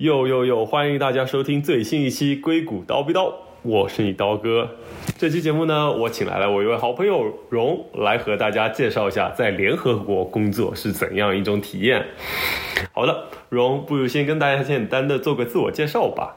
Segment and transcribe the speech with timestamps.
[0.00, 0.64] 哟哟哟！
[0.64, 3.28] 欢迎大家收听最新一期《硅谷刀逼刀》，
[3.60, 4.66] 我是你刀哥。
[5.18, 12.02] 这期节目呢，我请来了我一位好朋友荣来和大家介绍一下在联合国工作是怎样一种体验。
[12.92, 16.36] 好的，荣，不如先跟大家简单的做个自我介绍吧。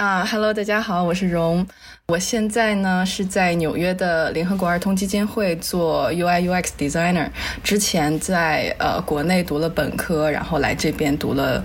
[0.00, 1.66] 啊，Hello，大家好，我是荣。
[2.08, 7.28] 我现在呢是在纽约的联合国儿童基金会做 UI UX designer。
[7.62, 11.62] 之前在呃国内读了本科，然后来这边读了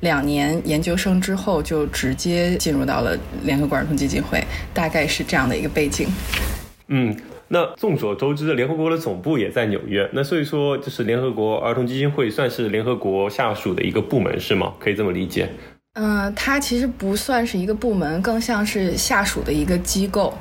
[0.00, 4.44] 两年研究生之后，就直接进入到了联合国儿童基金会，
[4.74, 6.06] 大概是这样的一个背景。
[6.88, 7.16] 嗯，
[7.48, 14.74] 那众所周知，联合国的总部也在纽约，那所以说就是联合国儿童基金会算是联合国下属的一个部门是吗？
[14.78, 15.48] 可以这么理解？
[16.00, 20.32] 嗯，它其实不算是一个部门，更像是下属的一个机构。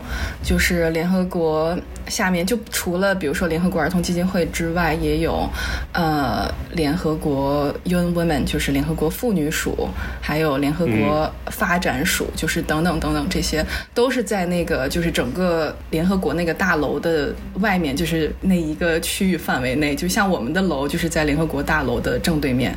[0.44, 1.76] 就是联合国
[2.08, 5.50] 下面，就除了比如说联合国儿童基金会之外，也有
[5.94, 9.90] 呃联合国 UN Women，就是联合国妇女署，
[10.22, 19.96] 还有联合国发展署，就是等等等等，这些都是在那个就是整个联合国那个大楼的外面，就是那一个区域范围内。
[19.96, 22.76] 就像我们的楼，就是在联合国大楼的正对面。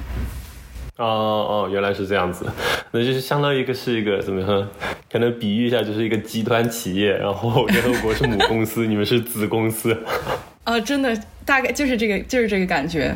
[0.96, 2.44] 哦哦，原来是这样子，
[2.90, 4.66] 那就是相当于一个是一个怎么说？
[5.10, 9.96] 可能比喻一下，就是一个集团企业，然后联合国是母公司，你们是子公司。
[10.64, 13.14] 啊， 真的，大概就是这个，就是这个感觉。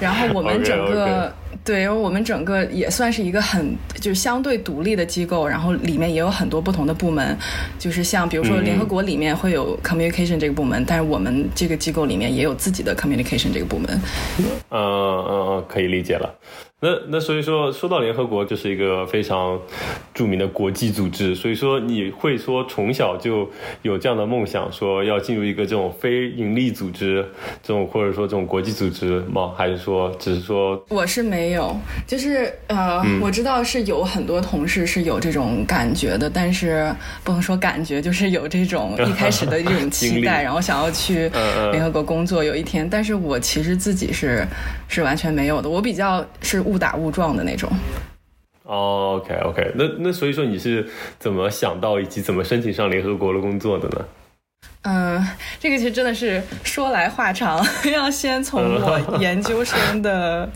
[0.00, 1.30] 然后我们 整个，
[1.64, 7.36] 对，然后我们整个也算是一个很就是相对独立的机构，然后里面也有很多不同的部门，
[7.78, 14.00] 就是像比如说联合国里面会有 communication 这个部门，但是我们这个机构里面也有自己的 communication 这个部门。
[14.38, 16.32] 嗯嗯嗯，可以理解了。
[16.84, 19.58] 那那所以说，说到联合国，就是一个非常
[20.12, 21.34] 著名的国际组织。
[21.34, 23.48] 所以说，你会说从小就
[23.80, 27.26] 有这样的梦想，说要进入一个这种非盈利组织，
[27.62, 29.50] 这种或者说这种国际组织吗？
[29.56, 30.84] 还是说只是说？
[30.90, 31.74] 我是没有，
[32.06, 36.94] 就是呃，我知道是有很多同事是有这种感觉的，但是
[37.24, 41.30] 不能说感觉，就是有这种一开始的这种 期待，然后想要去
[41.72, 42.86] 联合国工作有一天。
[42.90, 44.46] 但是我其实自己是
[44.94, 46.64] 是完全没有的，我比较是。
[46.64, 47.70] 误打误撞的那种。
[48.62, 50.88] 哦，OK OK，那那所以说你是
[51.18, 54.04] 怎么想到以及怎么申请上联合国的工作的呢？
[54.80, 55.22] 嗯，
[55.60, 57.62] 这个其实真的是说来话长，
[57.92, 60.48] 要先从我研究生的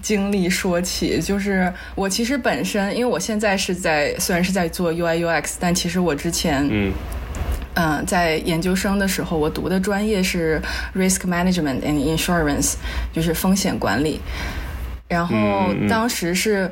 [0.00, 1.20] 经历说起。
[1.20, 6.90] 就是我其实本身，因为我现在是在虽然是在做 UI UX，但其实我之前嗯
[7.80, 10.60] 嗯在研究生的时候，我读的专业是
[10.96, 12.74] Risk Management and Insurance，
[13.12, 14.20] 就是风险管理。
[15.06, 15.34] 然后
[15.88, 16.68] 当时是，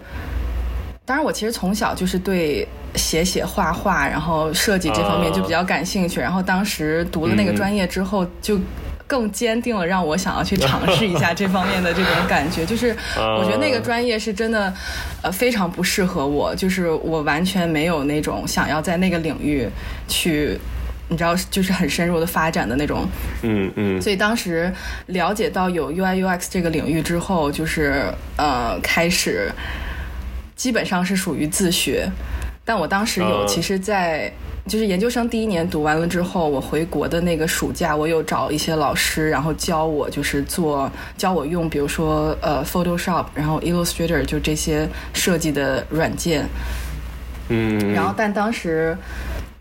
[1.05, 2.67] 当然我其实从小就是对
[2.97, 6.21] 写写画画，然后设计这方面就比较感兴趣。
[6.21, 8.59] 然后当时读了那个专业之后，就
[9.07, 12.67] 更坚定了让我想要去尝试一下这方面的这种感觉。
[12.67, 12.89] 就是
[13.39, 14.75] 我觉得那个专业是真的，
[15.23, 16.53] 呃，非常不适合我。
[16.57, 19.69] 就是我完全没有那种想要在那个领域
[20.09, 20.59] 去。
[21.09, 23.07] 你知道，就是很深入的发展的那种，
[23.43, 24.03] 嗯嗯。
[24.03, 24.73] 所以当时
[25.07, 28.05] 了解到有 UI UX 这个领域之后，就是
[28.37, 29.49] 呃，开始
[30.57, 32.09] 基本上是属于自学。
[32.65, 34.33] 但我当时有，其实，在
[34.67, 46.45] 就是研究生第一年读完了之后，我回国的那个暑假，我有找一些老师，然后教我，就是做教我用，比如说呃 Photoshop，然后 Illustrator，就这些设计的软件。
[47.49, 47.93] 嗯。
[47.95, 48.99] 然后，但当时。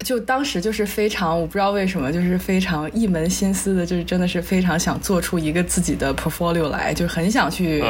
[0.06, 7.84] 就当时就是非常，我不知道为什么，就是非常一门心思的，就是真的是非常想做出一个自己的 portfolio 来，就很想去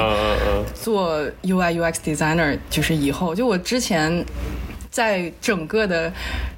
[0.73, 4.25] 做 UI UX designer，就是以后就我之前。
[4.95, 6.09] 在整个的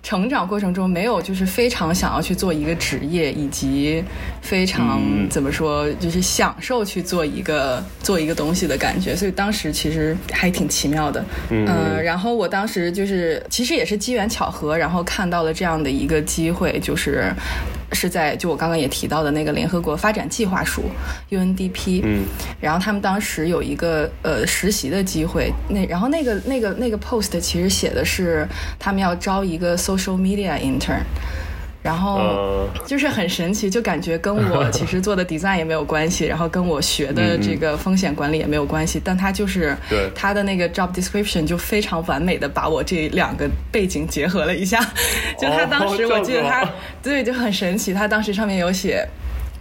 [0.03, 4.03] 成长过程中，没有就是非常想要去做一个职业，以及
[4.43, 9.15] 非常怎么说，就是享受去做一个做一个东西的感觉。
[9.15, 11.25] 所以当时其实还挺奇妙的。
[11.49, 11.65] 嗯，
[12.03, 17.33] 然后我当时就是其实也是机缘巧合，然后看到了这样的一个机会，就是。
[17.93, 20.83] 是在就我刚刚也提到的那个联合国发展计划署
[21.29, 22.25] UNDP，嗯，
[22.59, 28.47] 然后他们当时有一个呃实习的机会，那然后那个那个那个 post 其实写的是
[28.77, 31.01] 他们要招一个 social media intern。
[31.87, 39.73] 然后就是很神奇，就感觉跟我 其实做的 design 也没有关系，然后跟我学的这个风险管理也没有关系，但他就是
[40.13, 44.81] 他的那个 job description 就非常完美的把我这两个背景结合了一下，
[45.39, 46.69] 就他当时我记得他
[47.01, 49.07] 对就很神奇，他当时上面有写。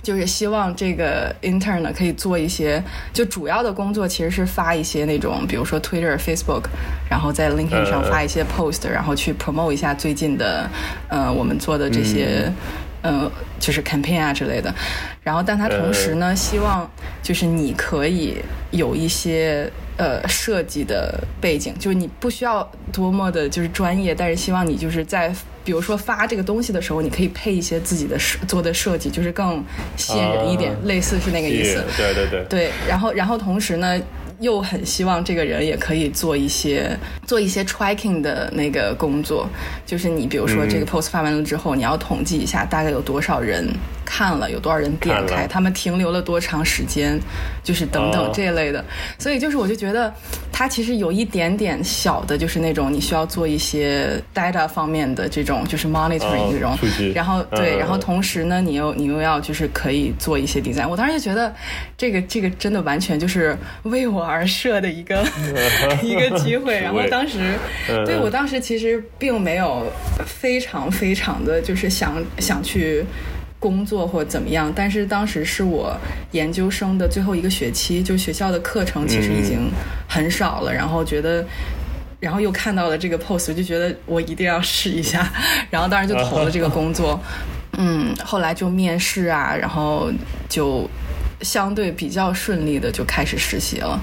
[0.07, 2.81] 就是希望这个 intern 呢可以做一些，
[3.13, 6.63] 就主要的工作其实是发一些那种，比如说 Twitter、Facebook，
[7.11, 10.71] 然后在 LinkedIn 上发一些 post，然后去 promote 一下最近的，
[11.09, 12.49] 呃，我们做的这些，
[13.03, 14.73] 呃，就是 campaign 啊之类的。
[15.25, 16.89] 然后，但他同时呢，希望
[17.21, 18.37] 就是你可以
[18.71, 25.35] 有一些呃设计的背景，就是你不需要多么的就是专业，但是希望你就是在
[25.65, 29.65] 比如说发这个东西的时候，你可以配一些自己的设做的设计，就是更
[29.97, 31.83] 吸引人一点，啊类似是那个意思。
[31.97, 34.01] 对对对，对，然后然后同时呢，
[34.39, 36.97] 又很希望这个人也可以做一些
[37.27, 39.49] 做一些 tracking 的那个工作，
[39.85, 43.67] 就是你比如说这个 post 发完了之后，你要统计一下大概有多少人
[44.07, 47.21] 看了，有多少人点开，他们停留了多长时间，
[47.63, 48.83] 就是等等哦这一类的。
[49.19, 50.11] 所以就是我就觉得
[50.51, 60.89] 它其实有一点点小的，就是那种你需要做一些 data 方面的这种就是 monitoring 哦这种，然后对，嗯然后同时呢，你又你又要就是可以做一些 design。
[60.89, 61.53] 我当时就觉得
[61.99, 65.25] 这个这个真的完全就是为我而设的一个
[66.03, 66.79] 一个机会。
[66.81, 67.39] 然后当时
[67.91, 69.91] 嗯对我当时其实并没有
[70.25, 73.05] 非常非常的就是想想去。
[73.67, 75.93] 工作或怎么样，但是当时是我
[76.31, 79.69] 研究生的最后一个学期，就学校的课程其实已经
[80.09, 81.45] 很少了，然后觉得
[82.21, 85.29] 然后又看到了这个 post，我就觉得我一定要试一下，
[85.69, 87.21] 然后当时就投了这个工作。
[87.77, 90.13] 嗯，后来就面试啊，然后
[90.49, 90.89] 就
[91.43, 94.01] 相对比较顺利的就开始实习了。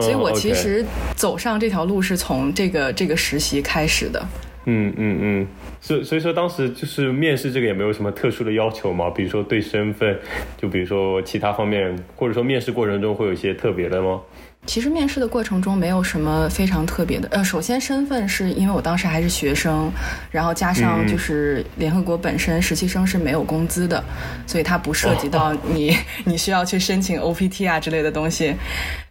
[0.00, 4.26] 所以我其实走上这条路是从这个这个实习开始的。
[4.68, 5.46] 嗯嗯嗯，
[5.80, 10.18] 所所以说当时就是面试这个也没有什么特殊的要求嘛，比如说对身份，
[10.56, 14.20] 就比如说其他方面，或者说面试过程中会有一些特别的吗？
[14.66, 17.28] 其实面试的过程中没有什么非常特别的。
[17.30, 19.90] 呃，首先身份是因为我当时还是学生，
[20.30, 24.02] 然后加上就是联合国本身实习生是没有工资的，
[24.46, 25.96] 所以它不涉及到你、
[26.26, 28.54] 你需要去申请 OPT 啊之类的东西。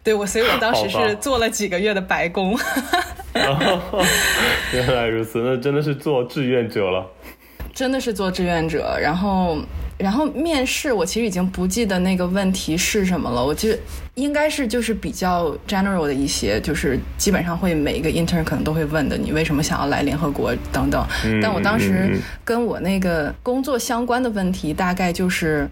[0.02, 2.56] 对我，所以我当时是做了几个月的白工。
[4.72, 7.06] 原来如此，那真的是做志愿者了。
[7.74, 9.58] 真的是做志愿者，然后，
[9.98, 13.44] 然后面试，我其实已经不记得那个问题是什么了。
[13.44, 13.78] 我记得
[14.14, 21.06] 应该是就是比较 general 的一些，就是基本上会每一个 intern 可能都会问的，你为什么想要来联合国等等。
[21.42, 25.68] 但我当嗯时嗯跟我那个工作相关的问题，大概就是。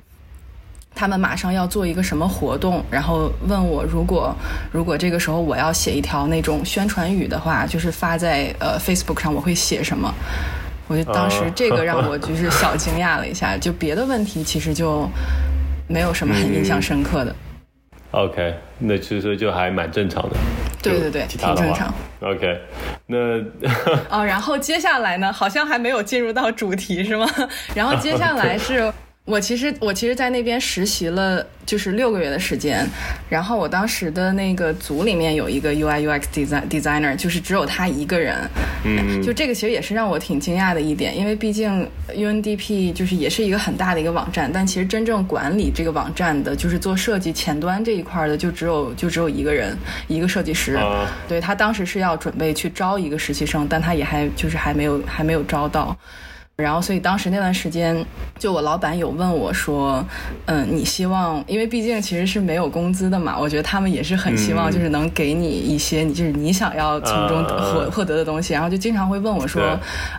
[0.97, 4.33] 他们马上要做一个什么活动，然后问我，如果
[4.71, 10.15] 如果这个时候我要写一条那种宣传语的话，就是发在呃 Facebook 上，我会写什么？
[10.87, 15.09] 我就当时啊这个让我就是小惊讶了一下，就别的问题其实就
[15.89, 17.35] 没有什么很印象深刻的。
[18.11, 20.37] OK，那其实就还蛮正常的。
[20.81, 21.93] 对对对挺正常。
[22.21, 22.61] OK，
[23.07, 23.17] 那
[24.11, 27.27] 哦，然后接下来呢，好像还没有进入到主题是吗？
[27.75, 28.93] 然后接下来是
[29.27, 32.87] 我其实我其实，在那边实习了就是六个月的时间，
[33.31, 38.37] 然后我当时的那个组里面有一个 UI UX design designer，就是只有他一个人。
[38.85, 49.75] 嗯，就这个其实也是让我挺惊讶的一点，因为毕竟 UNDP 就是也是一个很大的一个网站，但其实真正管理这个网站的，就是做设计前端这一块的，就只有就只有一个人，
[50.07, 50.75] 一个设计师。
[50.75, 55.97] 啊对他当时是要准备去招一个实习生，但他也还就是还没有还没有招到。
[56.57, 58.07] 然后，所以当时那段时间，
[58.39, 60.07] 就我老板有问我说
[60.47, 68.53] ：“嗯，你希望，因为毕竟其实是没有工资的嘛，我觉得他们也是很希望，嗯就是能给你一些你就是你想要从中啊获获得的东西。
[68.53, 69.71] 然后就经常会问我说对：“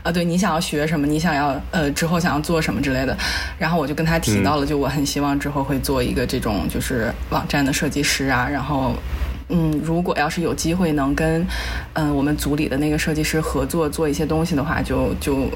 [0.04, 1.08] 啊，对你想要学什么？
[1.08, 3.16] 你想要呃之后想要做什么之类的。”
[3.58, 8.94] 然后我就跟他提到了，就我很希望之后会做一个这种就是网站的设计师啊，然后。
[9.50, 11.46] 嗯，如果要是有机会能跟，
[11.94, 15.48] 嗯、我们组里的那个设计师合作做一些东西的话，就就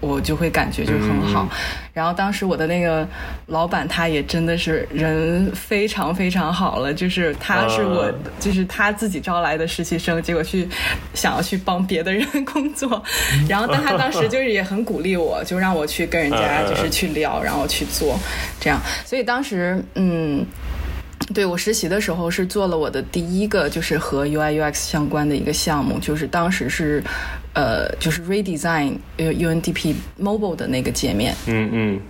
[0.00, 1.48] 我就会感觉就是很好。
[1.92, 3.06] 然后当时我的那个
[3.46, 10.68] 老板他也真的是人非常非常好了，就是他是我、啊就是他自己招来的实习生，结果去
[11.14, 13.02] 想要去帮别的人工作，
[13.48, 18.18] 然后但他当时就是也很鼓励我，就让我去跟人家嗯 就是去聊，然后去做
[18.60, 18.78] 这样。
[19.04, 20.44] 所以当时嗯。
[21.34, 27.02] 对我实习的时候是做了我的第一个就是和 UI UX 相关的一个项目，就是当时是，
[27.52, 31.34] 呃，就是 redesign 呃 UNDP mobile 的那个界面。
[31.46, 32.00] 嗯嗯，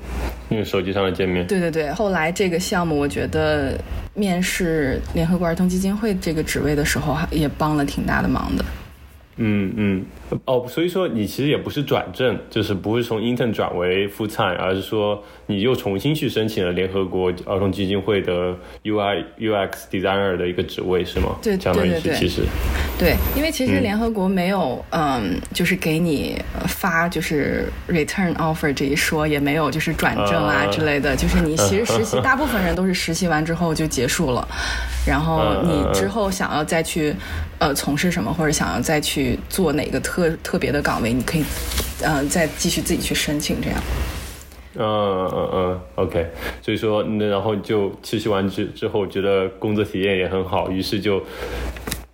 [0.49, 1.46] 那个手机上的界面。
[1.46, 3.78] 对对对，后来这个项目我觉得
[4.14, 8.64] 面试联合国儿童基金会这个职位的时候，还也帮了挺大的忙的。
[9.38, 10.05] 嗯嗯，
[10.47, 21.37] 哦，所以说你其实也不是转正，就是不是从 intern 转为 full time，而是说你又重新去申请了联合国儿童基金会的 UI UX designer 的一个职位，是吗？
[21.43, 22.43] 对相当于对对对是其实。
[22.43, 22.49] 对，
[23.37, 34.49] 因为其实联合国没有，嗯就是给你呃发就是 return offer 这一说，也没有就是转正啊啊之类的，就是你其实实习，大部分人都是实习完之后就结束了，
[35.07, 37.15] 然后你之后想要再去
[37.59, 41.45] 呃从事什么，或者想要再去做哪个特特别的岗位，你可以
[42.03, 43.79] 呃再继续自己去申请这样。
[44.79, 46.26] 嗯嗯嗯，OK，
[46.62, 51.23] 所以说，那然后就实习完之之后，觉得工作体验也很好，于是就。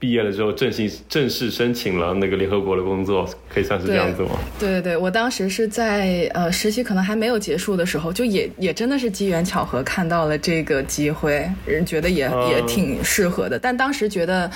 [0.02, 4.30] 毕业了之后，正式正式申请了那个联合国的工作，可以算是这样子吗？
[4.58, 13.56] 对对对，我当时是在呃实习可能还没有结束的时候，就也也真的是机缘巧合看到了这个机会，人觉得也也挺适合的。
[13.56, 14.50] 但当时觉得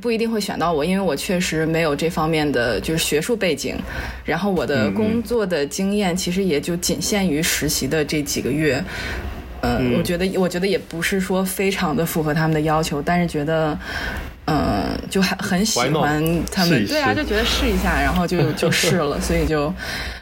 [0.00, 3.76] 不一定会选到我，因为我确实没有这方面的就是学术背景，
[4.24, 8.82] 然后我的工作的经验其实也就仅限于实习的这几个月。
[9.60, 13.78] 嗯，我觉得我觉得也不是说非常的符合他们的要求，但是觉得。
[14.50, 15.92] 嗯，就很很喜欢
[16.50, 19.70] 他们，对啊，就觉得试一下，然后就就试了， 所以就，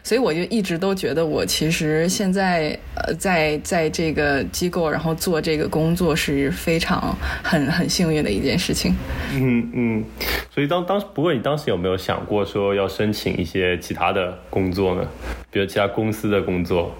[0.02, 8.96] 所以我就一直都觉得我其实现在呃在在这个机构，然后做这个工作是非常很很幸运的一件事情。
[9.32, 10.04] 嗯嗯，
[10.52, 15.06] 所以当当时不过你当时有没有想过说要申请一些其他的工作呢？
[15.52, 16.92] 比如其他公司的工作？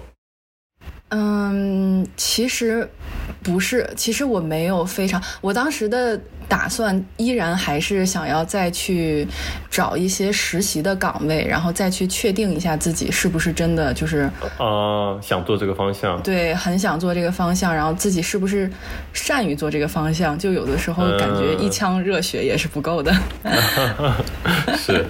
[1.09, 2.87] 嗯，其实
[3.43, 6.17] 不是，其实我没有非常，我当时的。
[6.47, 9.27] 打算依然还是想要再去
[9.69, 16.21] 找一些实习的岗位，然后再去确定一下自己是不是真的就是啊想做这个方向。
[16.21, 18.69] 对，很想做这个方向，然后自己是不是
[19.13, 20.37] 善于做这个方向？
[20.37, 23.13] 就有的时候感觉一腔热血也是不够的。
[24.77, 25.05] 是。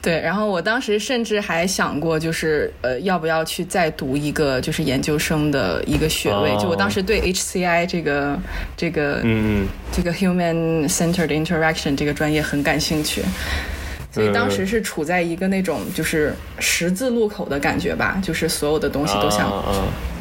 [0.00, 6.56] 对，然后我当时甚至还想过，就是呃，要不要去再读一个就是研究生的一个学位？
[6.56, 8.38] 就我当时对 HCI 这个
[8.76, 9.66] 这个嗯
[9.98, 13.20] 这个 Human Centered Interaction 这个专业很感兴趣，
[14.12, 19.52] 所以当时是处在一个那种就是十字路口的感觉吧，就是所有的东西都想。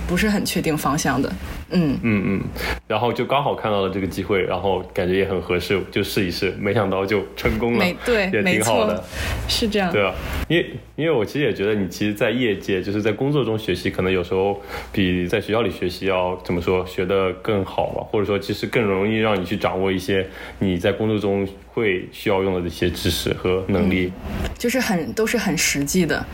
[0.08, 1.32] 不是很确定方向的，
[1.72, 2.00] 嗯。
[2.02, 2.42] 嗯嗯，
[2.88, 9.04] 然后就刚好看到了这个机会，然后感觉也很合适，就试一试，没想到就成功了，对，也挺好的，
[9.48, 10.14] 是这样，对啊，
[10.48, 14.62] 因为因为我其实也觉得你其实，在业界就是在工作中学习，可能有时候
[14.92, 20.26] 比在学校里学习要怎么说学的更好吧，或者说其实更容易让你去掌握一些
[20.60, 24.12] 你在工作中会需要用的这些知识和能力，
[24.58, 26.26] 就是很都是很实际的。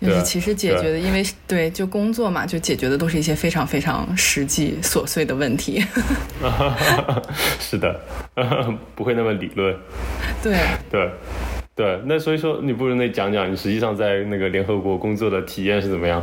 [0.00, 5.84] 就是其实解决的，因为对就工作嘛，就解决的都是一些非常非常实际琐碎的问题。
[7.60, 8.00] 是的，
[8.94, 9.76] 不会那么理论。
[10.42, 10.56] 对
[10.90, 11.10] 对
[11.76, 16.22] 对，那所以说你不如那讲讲你实际上在那个联合国工作的体验是怎么样？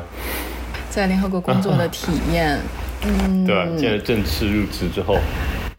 [0.90, 2.58] 在联合国工作的体验，
[3.06, 5.20] 嗯，对，现在正式入职之后。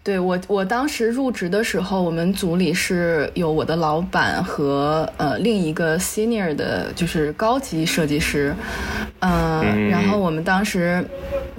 [0.09, 8.55] 对我，我当时入职的时候，我们组里是有我的老板和呃另一个 senior 的，就是高级设计师，
[9.21, 11.05] 嗯，然后我们当时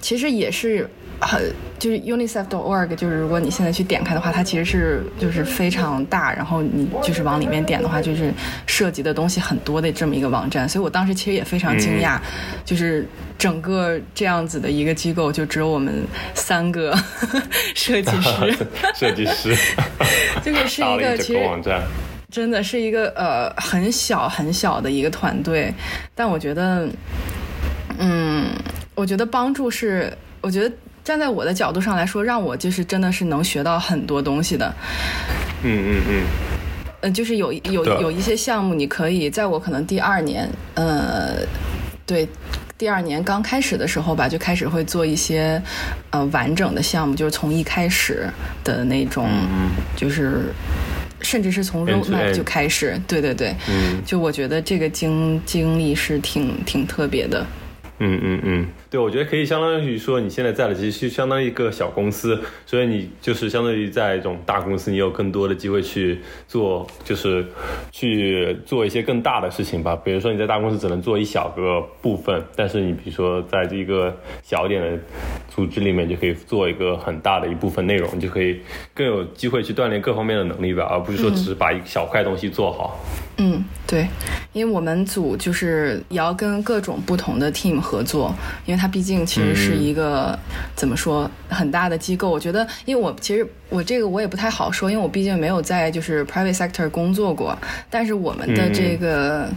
[0.02, 0.90] 其实也是。
[1.22, 8.34] 很就是 unicef.org，就是如果你现在去点开的话，它其实是就是非常大，然后你就是往里面点的话，就是
[8.66, 10.68] 涉及的东西很多的这么一个网站。
[10.68, 12.20] 所以我当时其实也非常惊讶，
[12.66, 13.08] 就是
[13.38, 16.94] 整个这样子的一个机构，就只有我们三个
[17.76, 18.58] 设计师，
[18.96, 19.56] 设计师，
[20.44, 21.82] 就是是一个其实网站
[22.30, 25.74] 真的是一个呃很小很小的一个团队，
[26.14, 26.88] 但我觉得，
[27.98, 28.48] 嗯，
[28.96, 30.12] 我觉得帮助是，
[30.42, 30.76] 我觉得。
[31.10, 34.72] 站在我的角度上来说，让我就是真的是能学到很多东西的。
[35.64, 36.24] 嗯嗯嗯。
[37.02, 41.38] 呃，就是有有有一些项目，你可以在我可能第二年，呃，
[42.06, 42.30] 对，
[42.78, 45.60] 第二年刚开始的时候吧，就开始会做一些
[46.12, 48.30] 呃完整的项目，就是从一开始
[48.64, 49.28] 的那种，
[49.96, 50.54] 就是
[51.22, 53.02] 甚至是从 roadmap 就开始。
[53.08, 53.56] 对对对。
[53.68, 54.00] 嗯。
[54.06, 57.44] 就我觉得这个经经历是挺挺特别的。
[58.00, 58.68] 嗯嗯嗯。
[58.90, 67.46] 对，我觉得可以相当于说，你现在在的其实相当于一个小公司，所以你就是相当于在一种大公司，你有更多的机会去做，就是
[67.92, 69.96] 去做一些更大的事情吧。
[69.96, 74.98] 比如说你在大公司只能做一小个部分，但是你比如说在这个小点的
[75.50, 78.60] 组织里面，就可以做一个很大的一部分内容，你就可以
[78.94, 83.00] 更有机会去锻炼各方面的能力吧，而不是说只是把一小块东西做好。
[83.06, 83.29] 嗯，
[83.86, 84.08] 对，
[84.54, 88.80] 因为我们组就是也要跟各种不同的 team 合作，因为。
[88.80, 90.40] 它毕竟其实是一个
[90.74, 99.50] 怎么说很大的机构，我觉得，因为我其实我这个我也不太好说，因为我毕竟没有在就是 private sector 工作过，但是我们的这个。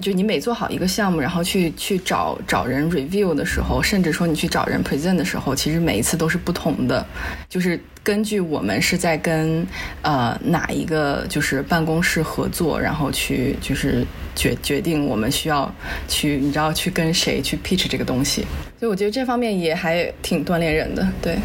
[0.00, 7.04] 就你每做好一个项目，然后去去找找人 review 的时候，甚至说你去找人 present 的时候，其实每一次都是不同的，
[7.48, 9.66] 就是根据我们是在跟
[10.00, 15.72] 呃哪一个就是办公室合作，然后去就是决决定我们需要
[16.08, 18.46] 去你知道去跟谁去 pitch 这个东西，
[18.78, 21.36] 所以我觉得这方面也还挺锻炼人的，对。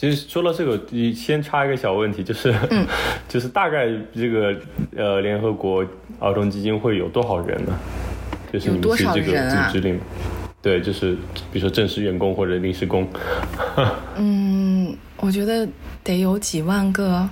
[0.00, 2.54] 其实说到这个，你先插一个小问题，就是，
[3.28, 4.56] 就是大概这个
[4.96, 5.84] 呃联合国
[6.18, 7.78] 儿童基金会有多少人呢？
[8.50, 9.20] 就是你们这个组
[9.70, 10.00] 织里面，
[10.62, 11.12] 对，就是
[11.52, 13.06] 比如说正式员工或者临时工。
[14.16, 14.69] 嗯，
[15.20, 15.68] 我觉得
[16.02, 17.28] 得有几万个，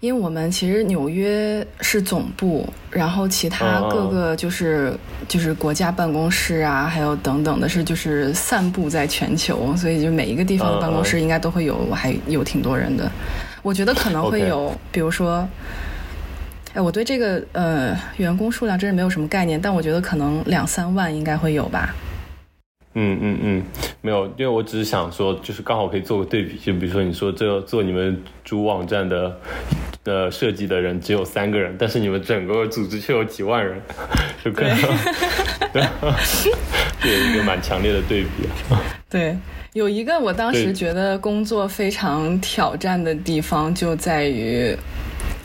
[0.00, 4.92] 因为我们其实纽约是总部，然后其他各个就是
[5.26, 13.10] 就是国家办公室啊，还有等等的是就是散布在全球，所以就每一个地方的办公室应该都会有，还有挺多人的。
[13.62, 15.48] 我觉得可能会有，比如说。
[16.72, 21.92] 哎，我对这个呃员工数量真是没有什么概念，但我觉得可能两三万应该会有吧。
[22.94, 23.64] 嗯嗯嗯，
[24.00, 29.38] 没有，因为我只是想说，就是刚好可以做个对比，就比如说你说这做你们主网站的
[30.04, 33.80] 呃设计的人只有三个人，但是你们整个组织却有几万人，
[34.44, 34.76] 就可能
[35.72, 35.82] 对，
[37.04, 38.48] 有一个蛮强烈的对比。
[39.08, 39.36] 对，
[39.72, 44.76] 有一个我当时觉得工作非常挑战的地方就在于。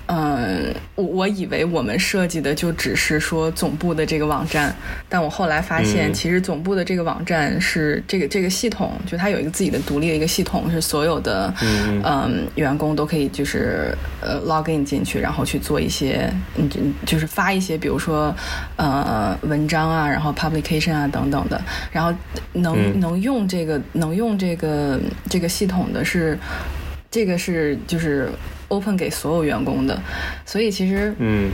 [0.07, 4.75] 嗯，我我以为我们设计的就只是说总部的这个网站，
[5.09, 16.69] 但我后来发现，其实总部的这个网站是这个这个系统，就它有一个自己的独立的一个系统，是所有的嗯员工都可以就是呃 login 进去，然后去做一些嗯
[17.03, 18.31] 就是发一些比如说
[18.75, 21.59] 呃文章啊，然后 publication 啊等等的，
[21.91, 22.13] 然后
[22.53, 26.38] 能能用这个能用这个这个系统的是
[27.09, 28.29] 这个是就是。
[28.75, 30.00] Open 给所有员工的，
[30.46, 31.50] 所以其实，嗯，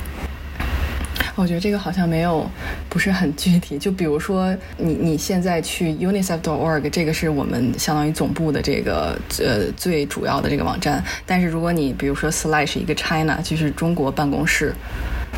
[1.36, 2.50] 我觉得这个好像没有
[2.90, 3.78] 不是很具体。
[3.78, 11.04] 就比如说，你你现在去 unicef.org，这个是我们相当于总部的这个呃最主要的这个网站。
[11.25, 14.74] 但是如果你比如说 slash 一个 China，就是中国办公室。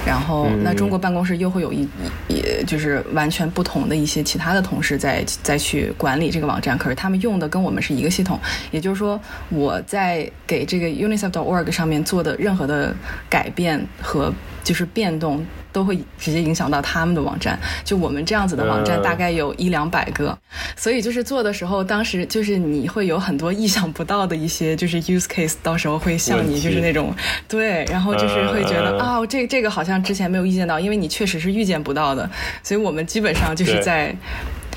[0.06, 1.88] 然后，那中国办公室又会有一，
[2.28, 6.78] 也就是完全不同的一些其他的同事在再去管理这个网站。
[6.78, 8.40] 可是他们用的跟我们是一个系统，
[8.72, 9.20] 也就是说，
[9.50, 12.94] 我在给这个 unicef.org 上面做的任何的
[13.30, 14.34] 改变和
[14.64, 15.46] 就是变动。
[15.74, 17.60] 都会直接影响到他们的网站。
[17.84, 20.38] 就我们这样子的网站，大概有一两百个，
[20.78, 27.14] 所以就是做的时候，当时就是你会有很多意想不到的一些就是 use case，到时候会向你就是那种
[27.48, 32.30] 对，然后就是会觉得啊，这这个好像之前没有预见到，因为你确实是预见不到的，
[32.62, 34.16] 所以我们基本上就是在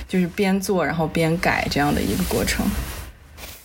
[0.09, 2.65] 就是边做然后边改这样的一个过程。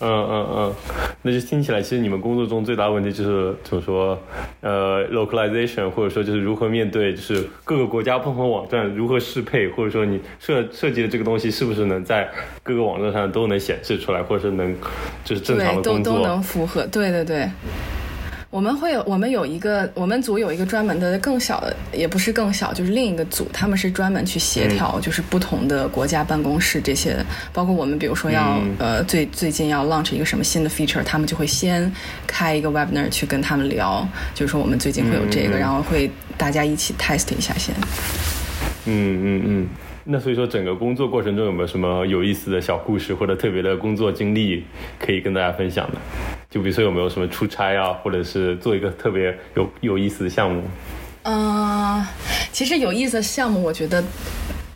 [0.02, 0.74] 嗯嗯嗯，
[1.22, 4.18] 那就听起来，其实你们工作中最大问题就是怎么说，
[4.60, 12.28] 呃，localization，或者说就是如何面对，就是各个国家不同网站如何适配，或者说你设设计的这个东西是不是能在
[12.64, 14.74] 各个网站上都能显示出来，或者是能
[15.24, 17.48] 就是正常的工作都能符合，对对对。
[18.52, 27.16] 我们会有，我们有一个，我们组有一个专门的更小的，也不是更小，就是另一个组，他们是专门去协调，就是不同的国家办公室这些，
[27.50, 31.90] 包括我们，比如说要呃最最近要 launch 一个什么新的 feature，他们就会先
[32.26, 37.74] 开一个 webinar 去跟他们聊，就是说我们最近会有这个，然后会大家一起 test 一下先。
[38.84, 38.92] 嗯
[39.24, 39.68] 嗯嗯。
[40.04, 44.62] 那所以说，整个工作过程中有没有什么有意思的小故事或者特别的工作经历
[44.98, 45.98] 可以跟大家分享的？
[46.52, 50.62] 就比如说有没有什么出差啊，或者是做一个特别有有意思的项目？
[51.22, 52.06] 嗯，
[52.52, 54.04] 其实有意思的项目我觉得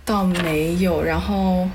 [0.03, 1.03] 倒没有。
[1.03, 1.69] 然后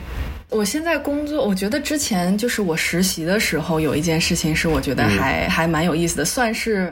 [0.49, 6.91] 我现在工作，我觉得之前就是我实习的时候有一件事情是我觉得还还蛮有意思的，算是。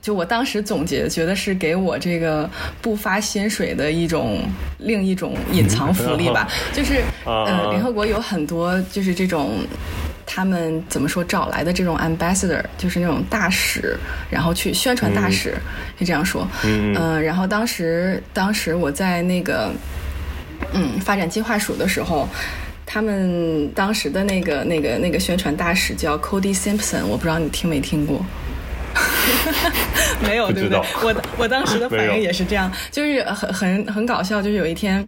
[0.00, 2.50] 就我当时总结，觉得是给我这个
[2.82, 4.42] 不发薪水的一种
[4.76, 6.46] 另一种隐藏福利吧。
[6.74, 9.52] 就是呃，联合国有很多就是这种
[10.26, 13.96] 他们怎么说找来的这种 ambassador，就是那种大使，
[14.30, 15.54] 然后去宣传大使，
[15.98, 16.46] 就这样说。
[16.64, 19.72] 嗯，然后当时当时我在那个
[20.72, 22.28] 嗯发展计划署的时候，
[22.86, 28.24] 他们当时的那个那个那个宣传大使叫 Cody Simpson，我不知道你听没听过。
[30.22, 30.78] 没有，对不对？
[31.02, 34.40] 我我当时的反应也是这样，就是很很很搞笑。
[34.40, 35.04] 就是有一天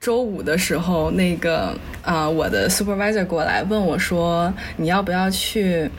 [0.00, 5.90] 周五的时候，那个啊，我的 supervisor 过来问我说：“你要不要去？”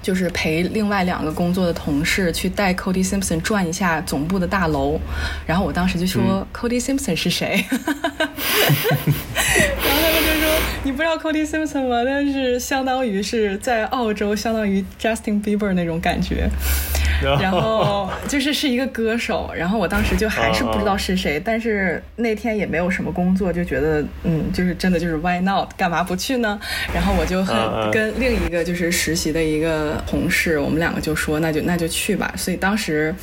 [0.00, 5.00] 就是陪另外两个工作的同事去带 Cody Simpson 转一下总部的大楼，
[5.46, 7.64] 然后我当时就说 Cody Simpson 是谁？
[7.70, 7.94] 然后
[10.02, 12.02] 他们就说你不知道 Cody Simpson 吗？
[12.04, 16.50] 但是相当于是在澳洲，相当于 Justin Bieber 那种感觉。
[17.40, 25.70] 然后 就是是一个歌手，然后我当时就还是不知道是谁，但是那天也没有什么工作，就觉得嗯，就是真的就是 Why not？
[25.76, 26.58] 干嘛不去呢？
[26.94, 32.32] 然后我就很跟另一个就是实习的一个同事，我们两个就说那就那就去吧。
[32.36, 33.14] 所以当时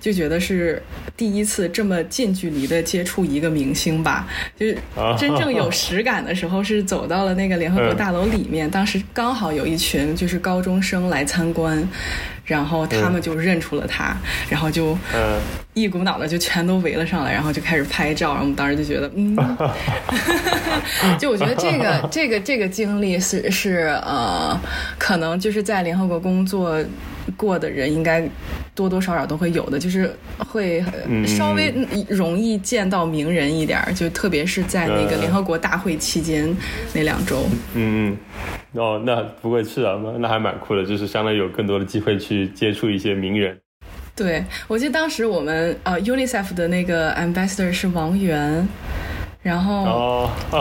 [0.00, 0.82] 就觉得是
[1.16, 4.26] 第一次这么近距离的接触一个明星吧，
[4.56, 4.76] 就是
[5.18, 11.86] 真正有 实感的时候是走到了那个联合国大楼里面，当时刚好有一群就是高中生来参观。
[12.44, 14.16] 然后他们就认出了他，
[14.48, 14.96] 然后就
[15.74, 18.30] 一股脑的就全都围了上来，然后就开始拍照。
[18.30, 19.36] 然后我们当时就觉得，嗯，
[21.18, 24.58] 就我觉得这个 这个这个经历是是呃，
[24.98, 26.82] 可能就是在联合国工作
[27.36, 28.28] 过的人应该
[28.74, 30.84] 多多少少都会有的，就是会
[31.26, 31.72] 稍微
[32.08, 36.54] 容易见到名人一点儿，就特别是在那个联合国大会期间
[36.92, 37.44] 那两周。
[37.74, 38.16] 嗯嗯。
[38.74, 43.58] 哦，那不会是啊，那那还蛮酷的，就是相当于有更多的机会去接触一些名人。
[44.16, 48.66] 对，我记得当时我们呃，UNICEF 的那个 ambassador 是王源，
[49.42, 50.30] 然后哦，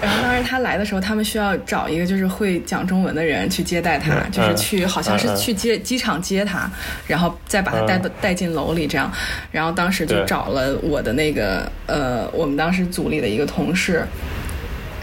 [0.00, 6.70] 然后当时他来的时候，他们需要找一个就是会讲中文的人去接待他，就是去好像是去接机场接他，
[7.06, 9.12] 然后再把他带到带进楼里这样，
[9.52, 14.06] 然后当时就找了我的那个呃，我们当时组里的一个同事。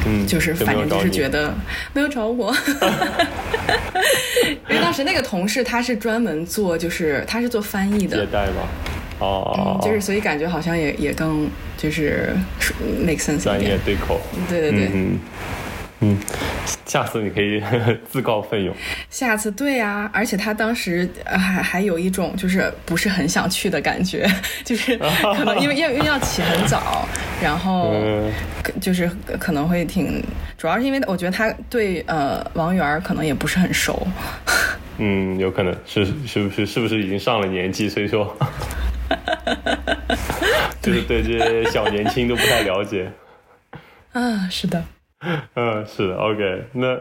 [0.04, 1.54] 嗯，就是反正就是觉得
[1.94, 2.52] 没有找我，
[4.68, 8.68] 因为当时那个同事他是专门做，就是他是做翻译的，接待吧，
[9.20, 11.48] 哦，就是所以感觉好像也也更
[11.82, 12.36] 就是
[13.04, 15.20] make sense，专业对口，对对对，嗯。
[16.04, 16.18] 嗯，
[16.88, 17.62] 下次你可以
[18.10, 18.76] 自告奋勇。
[19.08, 24.28] 下次对啊，而且他当时还还有一种就是不是很想去的感觉，
[24.66, 27.08] 就是可能因为因为因为要起很早，
[27.40, 27.94] 然后
[28.82, 29.08] 就是
[29.40, 30.24] 可能会挺，
[30.58, 34.08] 主要是因为我觉得他对呃王源可能也不是很熟。
[34.98, 38.36] 嗯，有可能是是不是是不是已经上了年纪，所以说，
[40.82, 43.12] 就是对这些小年轻都不太了解。
[44.14, 44.84] 啊，是的。
[45.54, 47.00] 嗯，是的，OK，那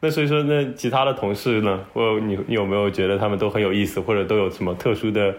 [0.00, 1.78] 那所以说，那其他的同事呢？
[1.92, 5.32] 或你你有没有觉得他们都很有意思，或者都有什么特殊的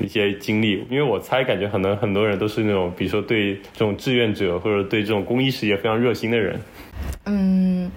[0.00, 0.84] 一些经历？
[0.90, 6.60] 因为我猜，感觉可能很多人都是那种，比如说对这种志愿者或者对这种公益事业非常热心的人。
[7.26, 7.88] 嗯。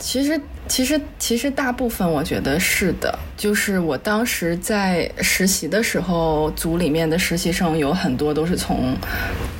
[0.00, 3.18] 其实，其实，其实大部分我觉得是的。
[3.36, 8.96] 就是我当时在实习的时候，组里面的实习生有很多都是从，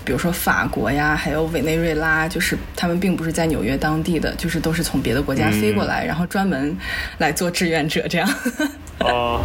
[0.02, 6.74] 比如说法国呀，还有委内瑞拉，就是他们并不是在纽约当地的，就是都是从别的国家飞过来，然后专门
[7.18, 8.28] 来做志愿者这样。
[9.00, 9.42] 哦，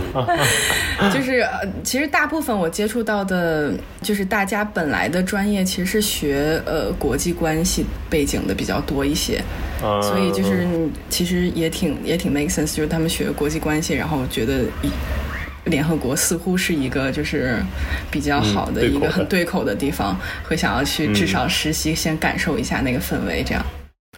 [1.14, 1.46] 就是
[1.84, 9.44] 其实大部分我接触到的，就是大家本来的专业其实是学呃国际关系背景的比较多一些。
[10.02, 10.68] 所以就是
[11.10, 14.66] 其实也挺也挺 make sense，就是他们学国际关系，然后觉得
[15.66, 17.58] 联合国似乎是一个就是
[18.10, 23.66] 比较好的一个很对口的地方，会想要去至少实习，先感受一下那个氛围，这样。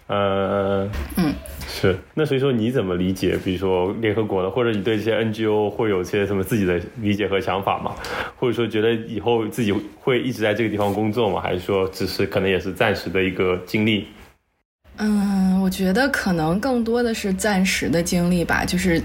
[0.06, 1.32] 呃，嗯，
[1.66, 1.96] 是。
[2.12, 7.94] 那所以说你怎么理解，比如说联合国的，或者你对这些 NGO 会有些什么自己的理解和想法吗？
[8.36, 11.40] 或者说觉得以后自己会一直在这个地方工作吗？
[11.40, 14.06] 还是说只是可能也是暂时的一个经历？
[14.96, 19.02] 嗯，我觉得可能更多的是暂时的经历吧，就是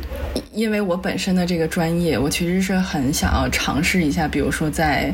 [0.53, 5.11] 因为我本身的这个专业，我其实是很想要尝试一下，比如说在，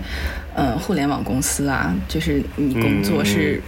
[0.54, 3.62] 呃，互联网公司啊，就是你工作是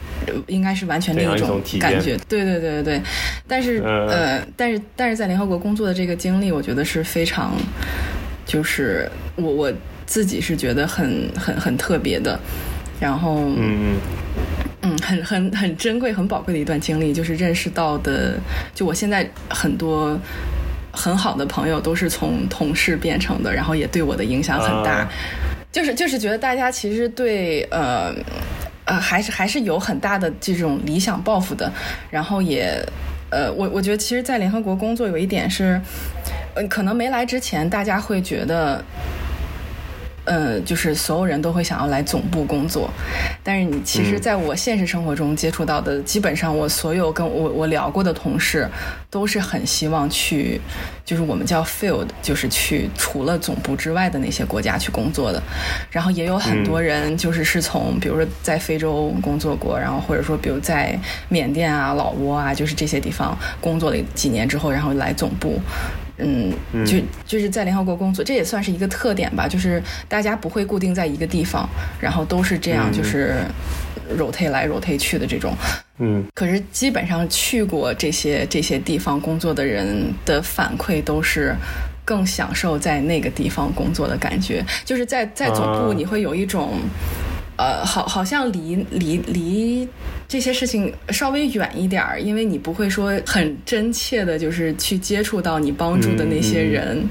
[0.47, 3.01] 应该是完全另一种感觉，对对对对对。
[3.47, 7.53] 但是呃，但是但是在联合国工作的这个经历，我觉得是非常，
[8.45, 9.73] 就是我我
[10.05, 12.37] 自己是觉得很很很特别的，
[12.99, 13.95] 然后嗯。
[14.89, 18.35] 嗯，很很很珍贵、很宝贵的一段经历，就是认识到的，
[18.73, 20.17] 就我现在很多
[20.91, 25.07] 很好的朋友都是从同事变成的，然后也对我的影响很大。
[25.71, 28.15] 就是就是觉得大家其实对呃
[28.85, 31.71] 呃还是还是有很大的这种理想抱负的，
[32.09, 32.73] 然后也
[33.29, 35.79] 呃我我觉得其实，在联合国工作有一点是，
[36.55, 38.83] 呃可能没来之前大家会觉得。
[40.27, 42.89] 呃，就是所有人都会想要来总部工作，
[43.41, 48.67] 但是你其实在我现实生活中接触到的，基本上我所有跟我我聊过的同事，
[49.09, 50.59] 都是很希望去，
[51.05, 55.41] 就是我们叫 field，就是去除了总部之外的那些国家去工作的。
[55.89, 65.61] 然后也有很多人就是是从，比如说在非洲工作过，然后或者说比如在缅甸啊、老挝啊，就是这些地方工作了几年之后，然后来总部。
[66.17, 66.51] 嗯，
[66.85, 69.47] 就就是在联合国工作，这也算是一个特点吧。
[69.47, 73.35] 就是大家不会固定在一个地方，然后都是这样，就是
[74.17, 75.53] rotate 来 rotate 去的这种。
[75.99, 81.55] 嗯， 可是基本上去过这些这些地方工作的人的反馈都是
[82.03, 84.65] 更享受在那个地方工作的感觉。
[84.85, 86.79] 就是在在总部，你会有一种。
[87.57, 89.87] 呃，好，好像离离离
[90.27, 97.03] 这些事情稍微远一点儿，因为你不会说很真切的，就是去接触到你帮助的那些人，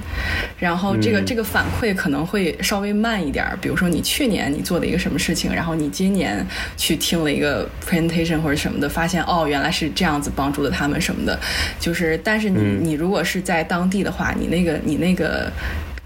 [0.56, 3.58] 然后这个这个反馈可能会稍微慢一点儿。
[3.60, 11.36] 比如说你去年你做的一个什么事情，然后你今年去听了一个 presentation 或者什么的，发现哦原来是这样子帮助了他们什么的，
[11.80, 15.50] 就是但是你你如果是在当地的话，你那个你那个。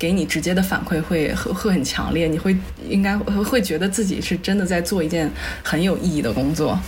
[0.00, 2.56] 给你直接的反馈会会很强烈，你会
[2.88, 5.30] 应该会觉得自己是真的在做一件
[5.62, 6.78] 很有意义的工作，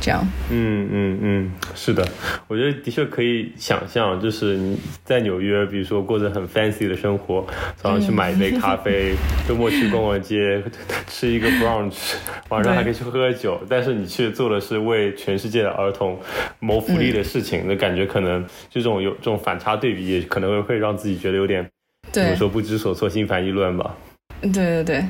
[0.00, 0.24] 这样。
[0.52, 2.06] 嗯嗯嗯，是的，
[2.46, 7.44] 我觉得的确可以想象，就是你在纽约，比如说过着很 fancy 的生活，
[7.76, 9.16] 早上去买一杯咖啡，
[9.48, 10.62] 周末去逛逛街，
[11.10, 12.14] 吃一个 brunch，
[12.50, 16.16] 晚上还可以去喝喝酒，但是你却做的是为全世界的儿童
[16.60, 21.68] 谋福利的事情，那感觉可能这种有这种反差对比，也可能会让自己觉得有点。
[22.12, 23.96] 怎么说不知所措、心烦意乱吧？
[24.42, 25.04] 对对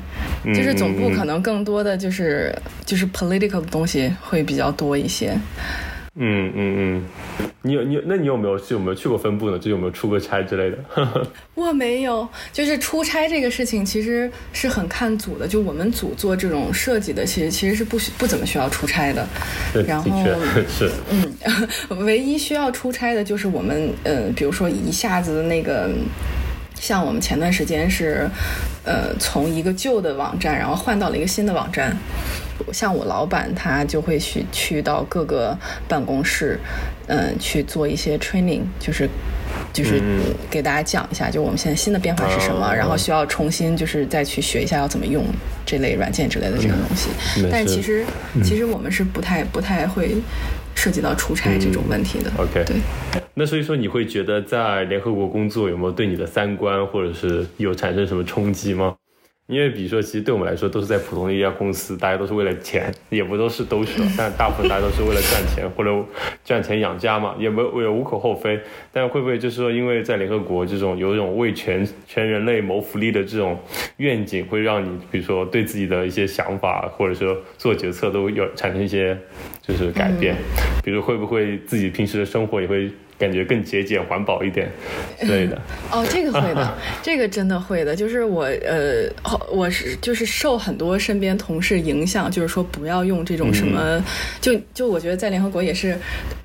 [0.45, 5.39] 对，就是总部可能更多的就是就是 political 的东西会比较多一些。
[6.17, 7.05] 嗯嗯嗯，
[7.63, 9.59] 你有你那你有没有去有没有去过分部呢？
[9.59, 10.79] 就有没有出过差之类的？
[11.55, 15.47] 我没有，就是出差这个事情其实是很看组的。
[15.47, 19.27] 就我们组做这种设计的，其实其实是不需不怎么需要出差的。
[19.87, 20.11] 然后
[20.69, 21.33] 是嗯，
[22.05, 25.89] 唯一需要出差的就是我们呃，比如说一下子那个。
[26.81, 28.27] 像我们前段时间是，
[28.85, 31.95] 呃，从一个旧的网站，然后换到了一个新的网站。
[32.73, 35.57] 像我老板他就会去去到各个
[35.89, 36.59] 办公室，
[37.07, 39.09] 嗯，去做一些 training，就是
[39.73, 40.03] 就是
[40.51, 45.25] 给大家讲一下，就我们现在新的变化是什么，然后需要重新就是再去学一下要怎么用
[45.65, 47.09] 这类软件之类的这个东西。
[47.51, 48.05] 但其实
[48.43, 50.17] 其实我们是不太不太会。
[50.83, 52.77] 涉及到出差这种问题的，OK，对。
[53.35, 58.97] 那所以说，你会觉得在联合国工作有没有对你的三观或者是有产生什么冲击吗？
[59.51, 65.91] 因为比如说，其实对我们来说都是在普通的一家公司，大家都是为了钱，也不都是都是，但大部分大家都是为了赚钱或者
[66.45, 68.61] 赚钱养家嘛，也没也无可厚非。
[68.93, 73.59] 但会不会就是说，因为在联合国这种有一种为全全人类谋福利的这种
[73.97, 79.19] 愿景，会让你比如说对自己的一些想法或者说做决策都有产生一些
[79.61, 80.37] 就是改变？
[80.85, 82.89] 比如会不会自己平时的生活也会？
[83.21, 84.67] 感觉更节俭环保一点
[85.21, 85.61] 之类的
[85.93, 87.95] 哦，这个会的， 这个真的会的。
[87.95, 89.07] 就是我呃，
[89.53, 94.03] 我是就是受很多身边同事影响，就是说不要用这种什么，
[94.41, 95.95] 就就我觉得在联合国也是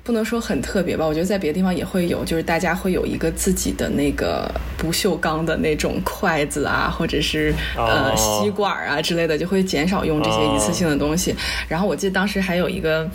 [0.04, 1.06] 不能说很特别吧。
[1.06, 11.34] 我觉得在别的地方也会有，就是大家会有一个自己的那个不锈钢的那种筷子啊，或者是呃吸管啊之类的，就会减少用这些一次性的东西。
[11.68, 13.08] 然后我记得当时还有一个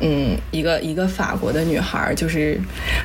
[0.00, 2.60] 嗯，一个一个法国的女孩，就是。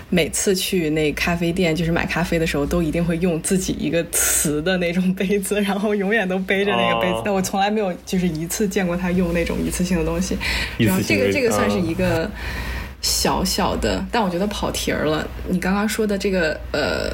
[0.09, 7.21] 每次去那咖啡店，就是买咖啡的时候，都一定会用自己一个瓷的那种杯子，然后永远都背着那个杯子。
[7.23, 10.37] 但我从来没有就是一次见过他用那种一次性的东西。
[10.77, 12.29] 然后这个这个算是一个
[13.01, 15.27] 小小的，但我觉得跑题儿了。
[15.47, 17.13] 你刚刚说的这个呃。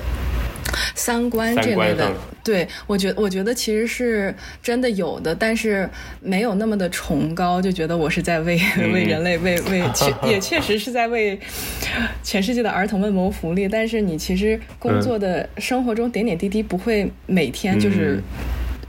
[0.97, 2.11] 三观这类的，
[2.43, 4.33] 对我觉我觉得其实是
[4.63, 5.87] 真的有的，但是
[6.19, 8.59] 没有那么的崇高，就觉得我是在为
[8.91, 11.39] 为人类为为确 也确实是在为
[12.23, 18.19] 全世界的儿童们谋福利，但是你其实工作的生活中点点滴滴不会每天就是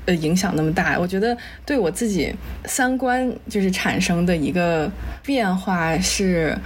[0.06, 0.98] 呃影响那么大。
[0.98, 4.90] 我觉得对我自己三观就是产生的一个
[5.22, 6.56] 变化是。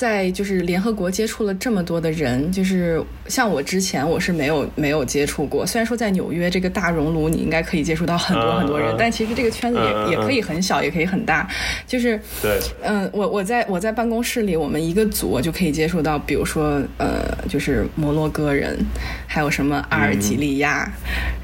[0.00, 5.66] 在就是联合国接触了这么多的人，就是像我之前我是没有没有接触过。
[5.66, 11.46] 虽然说在纽约这个大熔炉，你应该可以接触到很多很多人，但其实这个圈子也也可以很小，也可以很大。
[11.86, 18.78] 就是对，嗯，我我在我在办公室里，我们一个组就可以接触到，比如说呃，就是摩洛哥人，
[19.26, 20.90] 还有什么阿尔及利亚，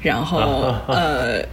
[0.01, 1.45] 然后呃，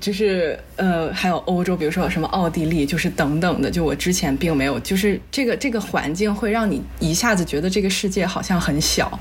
[0.00, 3.70] 就是呃，还有欧洲，比如说什么奥地利，就是等等的。
[3.70, 6.48] 就我之前并没有，就是这个这个环境会。
[6.48, 9.20] 让你一下子觉得这个世界好像很小，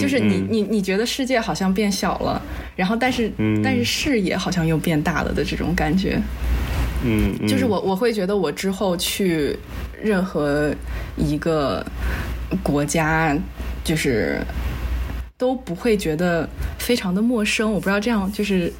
[0.00, 2.40] 就是你你你觉得世界好像变小了，
[2.74, 3.30] 然后但是
[3.62, 6.18] 但是视野好像又变大了的这种感觉，
[7.04, 9.54] 嗯，就是我我会觉得我之后去
[10.02, 10.74] 任何
[11.14, 11.84] 一个
[12.62, 13.36] 国家，
[13.84, 14.40] 就是
[15.36, 16.48] 都不会觉得
[16.78, 17.70] 非常的陌生。
[17.70, 18.72] 我不知道这样就是。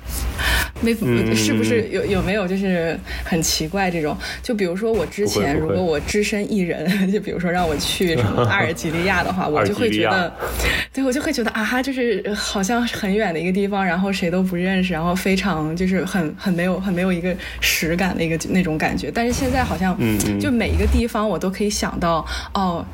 [0.80, 0.94] 没
[1.34, 4.16] 是不是有有没有就是很奇怪这种？
[4.42, 10.32] 就比如说我之前如果我只身一人，就比如说让我去什么阿尔及利亚的话，我就会觉得，
[10.92, 19.10] 对我就会觉得啊哈，就是好像很远的一个地方，然后谁都不认识，然后非常就是很很没有很没有一个实感的一个那种感觉。
[19.12, 19.96] 但是现在好像，
[20.40, 22.84] 就每一个地方我都可以想到哦。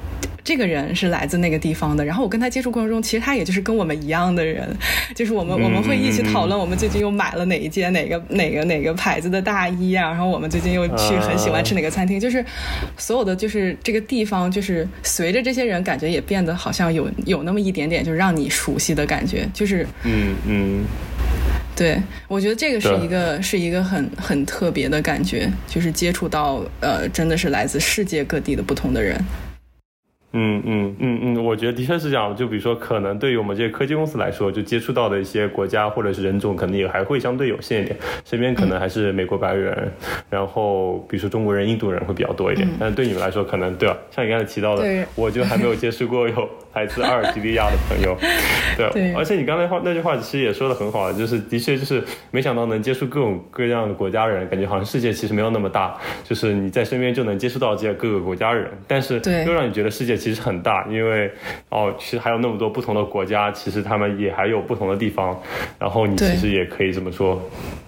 [0.44, 4.68] 这个人是来自那个地方的，然后我跟他接触过程中，其实他也就是跟我们一样的人，
[5.16, 12.44] 就是我们我们会一起讨论我们最近又买了哪一件哪个哪个哪个牌子的大衣啊，然后我们最近又去很喜欢吃哪个餐厅，就是
[12.98, 20.85] 所有的就是这个地方，就是随着这些人感觉也变得好像有有那么一点点，就是让你熟悉的感觉，就是嗯嗯。
[21.76, 29.18] 对，我觉得这个是一个是一个很很特别的感觉，就是接触到呃，真的是来自世界各地的不同的人。
[30.37, 32.35] 嗯嗯嗯嗯，我觉得的确是这样。
[32.35, 37.97] 就比如说，可能对于我们这些科技公司来说，就接触到的一些国家或者是人种，可能也还会相对有限一点。
[38.25, 39.90] 身边可能还是美国白人，
[40.29, 42.68] 然后比如说中国人、印度人会比较多一点。
[42.81, 43.97] 但是对你们来说，可能对吧？
[44.11, 48.17] 像你刚才提到的， 我就还没有接触过有来自阿尔及利亚的朋友。
[48.93, 60.15] 对，而且你刚才话那句话其实也说的很好，就是的确就是没想到能接触各种各样的国家人，感觉好像世界其实没有那么大，就是你在身边就能接触到这些各个国家人，但是又让你觉得世界。
[60.25, 61.31] 其实很大，因为
[61.69, 65.39] 哦，其实还有那么多不同的国家，其实他们也还有不同的地方。
[65.79, 67.43] 然后你其实也可以这么说，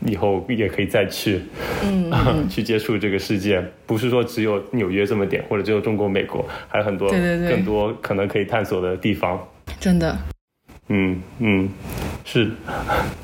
[0.04, 1.40] 以后也可以再去，
[1.82, 2.10] 嗯，
[2.50, 3.64] 去接触这个世界。
[3.86, 9.38] 不是说只有纽约这么点，或者只有中国、美国，还有很多更多可能可以探索的地方。
[9.80, 10.16] 真的，
[10.88, 11.68] 嗯嗯，
[12.24, 12.50] 是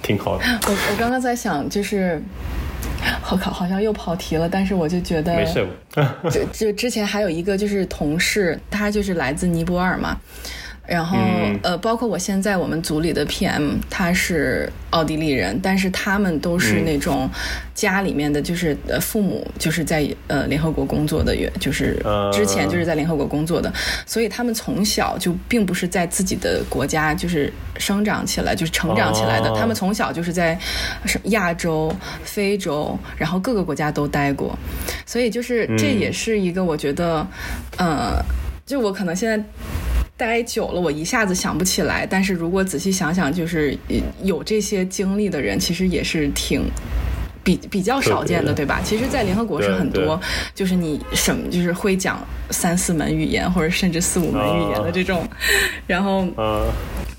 [0.02, 0.44] 挺好的。
[0.66, 2.22] 我我刚刚在想，就是。
[3.20, 5.66] 好考好像又跑题了，但是我就觉得没事。
[6.30, 10.16] 就就之前还有一个就是同事，他就是来自尼泊尔嘛。
[10.92, 11.16] 然后
[11.62, 17.26] 呃，包括我现在我们组里的 PM，他是奥地利人，但是他们都是那种
[17.74, 21.96] 家里面的就是呃父母就是在呃联合国工作的，就是
[22.30, 23.72] 之前就是在联合国工作的，
[24.04, 30.58] 所以他们从小就并不是在自己的国家就是生长起来，就是成长起来的，他们从小就是在
[31.24, 31.90] 亚洲、
[32.22, 34.58] 非洲，然后各个国家都待过，
[35.06, 37.26] 所以就是这也是一个我觉得，
[37.78, 38.22] 呃，
[38.66, 39.42] 就我可能现在。
[40.26, 42.06] 待久了，我一下子想不起来。
[42.06, 43.76] 但是如果仔细想想，就是
[44.22, 46.62] 有这些经历的人，其实也是挺
[47.42, 48.80] 比比较少见的，对吧？
[48.84, 50.20] 其实，在联合国是很多，
[50.54, 55.28] 就是你什么就是会讲三四门语言，或者甚至四五门语言的这种。
[55.88, 56.24] 然后，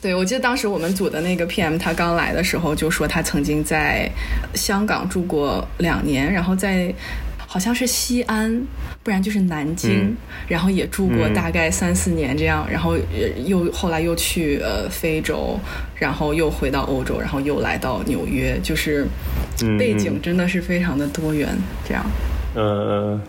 [0.01, 4.09] 对我记得当时我们组的那个 PM，他刚来的时候就说他曾经在
[4.53, 6.93] 香港住过两年，然后在。
[7.53, 8.65] 好像是西安，
[9.03, 10.15] 不然就是南京，
[10.47, 12.97] 然后也住过大概三四年这样，然后
[13.45, 15.59] 又后来又去呃非洲，
[15.95, 19.05] 然后又回到欧洲，然后又来到纽约，就是
[19.77, 21.55] 背景真的是非常的多元，
[21.87, 22.03] 这样。
[22.55, 23.21] 嗯，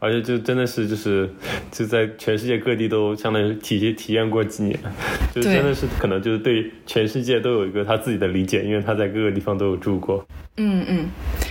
[0.00, 1.30] 而且就真的是就是
[1.70, 4.76] 就在全世界各地都相当于体体验过几年，
[5.32, 10.26] 就真的是可能就是对全世界都有一个他自己的理解，因为他在各个地方都有住过。
[10.56, 11.08] 嗯嗯，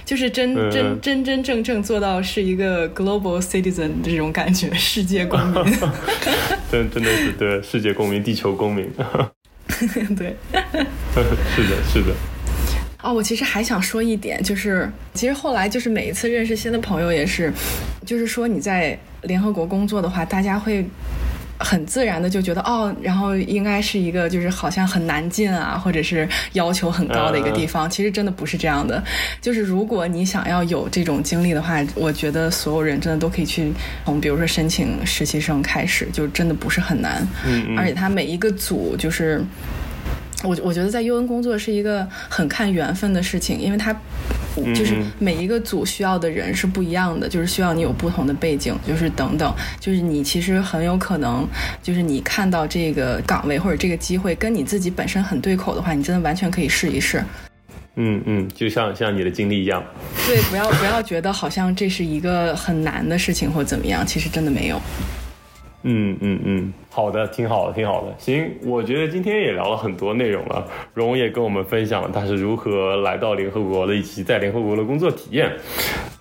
[0.10, 5.54] 就是真真真真正正做到是一个 global citizen 这种感觉， 世界公民。
[6.72, 8.89] 真真的是对世界公民、地球公民。
[10.17, 10.36] 对，
[11.56, 12.15] 是的，是的。
[13.04, 17.54] 哦，我其实还想说一点，就是其实后来就是每一次认识新的朋友也是，
[18.04, 20.84] 就是说你在联合国工作的话，大家会
[21.60, 27.89] 很自然的就觉得哦，然后应该是一个就是好像很难进啊，或者是要求很高的一个地方。
[27.89, 29.04] 其实真的不是这样的，
[29.41, 33.72] 就是如果你想要有这种经历的话，我觉得所有人真的都可以去
[34.06, 37.28] 从比如说申请实习生开始，就真的不是很难。
[37.45, 39.43] 嗯，而且他每一个组就是。
[40.41, 43.93] 我我觉得在 UN 工作是一个很看缘分的事情，因为它
[44.74, 51.48] 就是每一个组需要的人是不一样的，就是需要你有不同的背景，就是等等，就是你其实很有可能，
[51.82, 57.24] 就是你看到这个岗位或者这个机会跟你自己本身很对口的话，你真的完全可以试一试。
[57.95, 59.84] 嗯嗯，就像像你的经历一样。
[60.26, 64.82] 对，不要不要觉得好像这是一个很难的事情或怎么样，其实真的没有。
[65.84, 68.13] 嗯嗯嗯，好的，挺好的，挺好的。
[68.17, 70.67] 行，我觉得今天也聊了很多内容了。
[70.93, 75.49] 荣也跟我们分享了他是如何来到联合国的，以及在联合国的工作体验。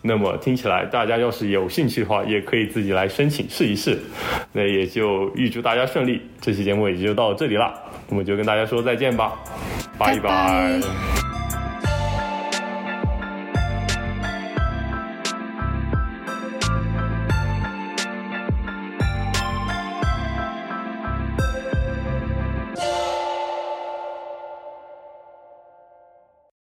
[0.02, 3.98] 那么听起来，大家要是有兴趣的话，也可以自己来申请试一试。
[4.52, 6.22] 那也就预祝大家顺利。
[6.40, 7.74] 这期节目也就到这里了，
[8.08, 9.32] 我们就跟大家说再见吧，
[9.98, 10.78] 拜拜。